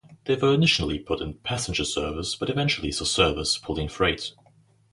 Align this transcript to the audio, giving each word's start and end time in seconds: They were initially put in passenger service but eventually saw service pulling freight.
They 0.25 0.33
were 0.33 0.51
initially 0.51 0.97
put 0.97 1.21
in 1.21 1.35
passenger 1.35 1.85
service 1.85 2.33
but 2.35 2.49
eventually 2.49 2.91
saw 2.91 3.05
service 3.05 3.59
pulling 3.59 3.87
freight. 3.87 4.31